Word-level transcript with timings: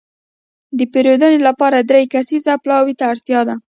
د 0.77 0.79
پېرودنې 0.93 1.39
لپاره 1.47 1.77
دری 1.89 2.05
کسیز 2.13 2.45
پلاوي 2.63 2.93
ته 2.99 3.05
اړتياده. 3.11 3.55